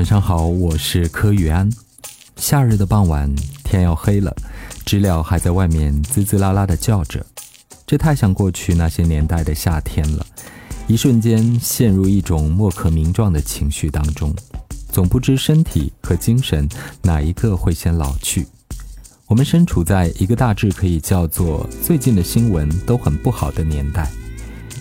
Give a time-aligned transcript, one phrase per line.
[0.00, 1.70] 晚上好，我是柯宇安。
[2.36, 3.30] 夏日的傍晚，
[3.62, 4.34] 天要黑了，
[4.86, 7.22] 知了还在外面滋滋啦啦的叫着。
[7.86, 10.24] 这太像过去那些年代的夏天了，
[10.86, 14.34] 一瞬间陷入一种莫可名状的情绪当中，
[14.90, 16.66] 总不知身体和精神
[17.02, 18.46] 哪一个会先老去。
[19.26, 24.10] 我们身处在一个大致可以叫做最近的新闻都很不好的年代，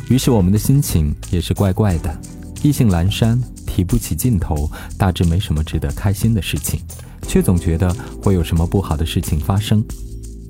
[0.08, 2.18] 于是我们的心情也是怪怪的，
[2.64, 3.38] 意兴阑珊，
[3.80, 6.82] 提不起劲头，大致没什么值得开心的事情，
[7.26, 9.82] 却总觉得会有什么不好的事情发生，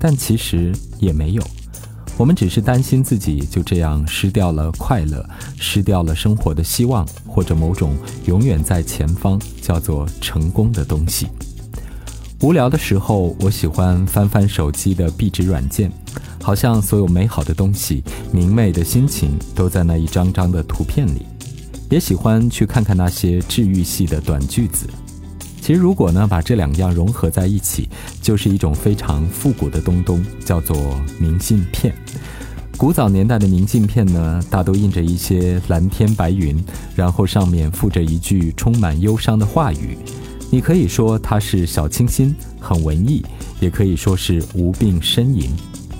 [0.00, 1.42] 但其实也没有，
[2.16, 5.24] 我们只是担心自己就这样失掉了快乐，
[5.56, 7.94] 失掉了生活的希望，或者某种
[8.24, 11.28] 永远在前方叫做成功的东西。
[12.40, 15.88] 无聊的时候，我喜欢翻翻手机的壁纸软件，
[16.42, 21.24] 好像所有美好的东西、明媚的心情都在那一张张的图片里。
[21.90, 24.88] 也喜欢去看看那些治愈系的短句子。
[25.60, 27.88] 其实，如果呢把这两样融合在一起，
[28.22, 30.76] 就是一种非常复古的东东，叫做
[31.18, 31.94] 明信片。
[32.76, 36.56] 古早年代的明信片呢，大都印着一些蓝天白云，
[36.94, 39.98] 然后上面附着一句充满忧伤的话语。
[40.50, 43.22] 你可以说它是小清新、很文艺，
[43.60, 45.50] 也可以说是无病呻吟。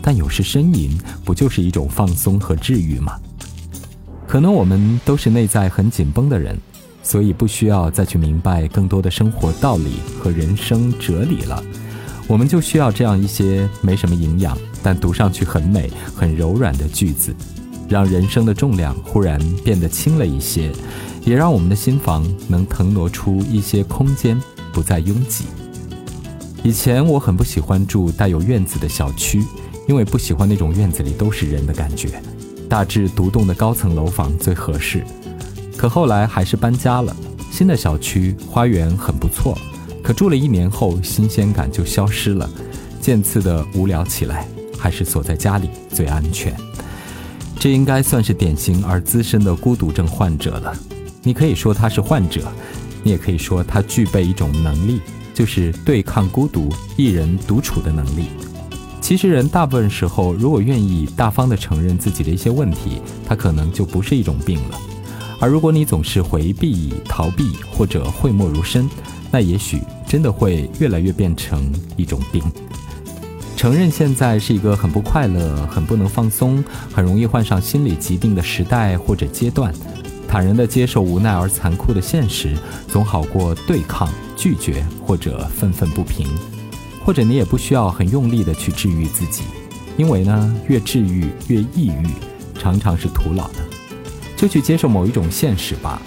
[0.00, 3.12] 但有时呻吟不就是一种放松和治愈吗？
[4.30, 6.56] 可能我们都是内在很紧绷的人，
[7.02, 11.60] 所以不需要再去明白更多的生活道理和人生哲理了。
[12.28, 17.34] 我们就需要这样一些没什么营养，但读上去很美、很柔软的句子，
[17.88, 20.70] 让人生的重量忽然变得轻了一些。
[21.24, 24.40] 也让我们的心房能腾挪出一些空间，
[24.72, 25.46] 不再拥挤。
[26.62, 29.44] 以前我很不喜欢住带有院子的小区，
[29.88, 32.22] 因为不喜欢那种院子里都是人的感觉。
[32.70, 35.04] 大致独栋的高层楼房最合适。
[35.76, 37.14] 可后来还是搬家了，
[37.50, 39.58] 新的小区花园很不错，
[40.02, 42.48] 可住了一年后，新鲜感就消失了，
[43.00, 44.46] 渐次的无聊起来，
[44.78, 46.54] 还是锁在家里最安全。
[47.58, 50.72] 这应该算是典型而资深的孤独症患者了。
[51.22, 52.50] 你可以说他是患者，
[53.02, 55.00] 你也可以说他具备一种能力，
[55.34, 58.26] 就是对抗孤独、一人独处的能力。
[59.00, 64.78] 其实人大部分时候，如果愿意大方地承认自己的一些问题，他可能就不是一种病了。
[65.40, 68.88] 而如果你总是回避、逃避或者讳莫如深，
[69.32, 72.42] 那也许真的会越来越变成一种病。
[73.56, 76.62] 承认现在是一个很不快乐、很不能放松、
[76.92, 79.74] 很容易患上心理疾病的时代或者阶段。
[80.28, 82.56] 坦然地接受无奈而残酷的现实，
[82.86, 86.28] 总好过对抗、拒绝或者愤愤不平。
[87.04, 89.42] 或者你也不需要很用力的去治愈自己，
[89.96, 92.06] 因为呢，越治愈越抑郁，
[92.58, 93.56] 常常是徒劳的。
[94.36, 96.00] 就去接受某一种现实吧。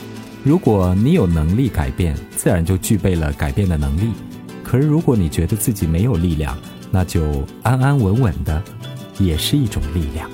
[0.43, 4.11] 如果你有能力改变，自然就具备了改变的能力。
[4.63, 6.57] 可是如果你觉得自己没有力量，
[6.89, 8.61] 那就安安稳稳的，
[9.19, 10.29] 也是一种力量。